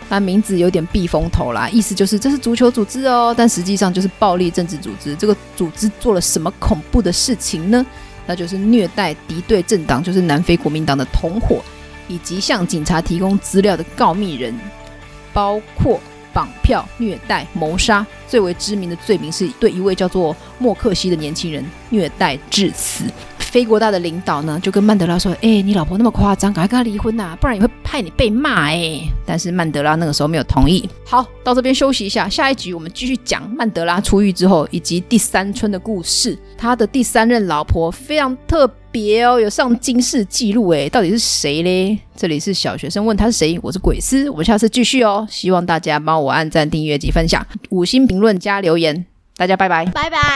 [0.10, 5.16] 那名字有点避风头啦，意思就是这是足球组织哦，但实际上就是暴力政治组织。
[5.16, 7.86] 这个组织做了什么恐怖的事情呢？
[8.26, 11.62] 那就是虐待敌对政党，就是南非国民党的同伙，
[12.08, 14.58] 以及向警察提供资料的告密人，
[15.34, 16.00] 包括
[16.38, 23.06] 绑票、虐待、谋杀，最为知名的罪名是对一位叫做莫克西的年轻人虐待致死。
[23.40, 30.88] 非国大的领导呢，就跟曼德拉说：“哎，你老婆那么夸张，赶快跟她离婚呐，不然也会害你被骂。”哎， 但是曼德拉那个时候没有同意。
[31.04, 36.38] 好，到这边休息一下，下一集我们继续讲曼德拉出狱之后以及第三春的故事。
[36.56, 38.68] 他的第三任老婆非常特
[38.98, 42.00] 别哦，有上金世纪录哎，到底是谁嘞？
[42.16, 45.28] 这里是小学生问他是谁，我是鬼斯，我们下次继续哦。
[45.30, 50.28] 希望大家帮我按赞、订阅及分享，五星评论加留言，大家拜拜，拜拜。